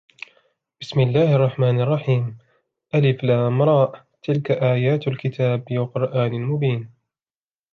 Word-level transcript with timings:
بسم 0.81 0.99
الله 0.99 1.35
الرحمن 1.35 1.79
الرحيم 1.81 2.37
الر 2.95 3.97
تلك 4.23 4.51
آيات 4.51 5.07
الكتاب 5.07 5.77
وقرآن 5.77 6.41
مبين 6.41 6.91